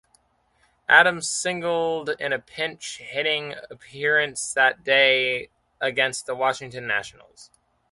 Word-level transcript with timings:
Adams 0.89 1.29
singled 1.31 2.09
in 2.19 2.33
a 2.33 2.39
pinch-hitting 2.39 3.53
appearance 3.69 4.51
that 4.51 4.83
day 4.83 5.49
against 5.79 6.25
the 6.25 6.33
Washington 6.33 6.87
Nationals. 6.87 7.51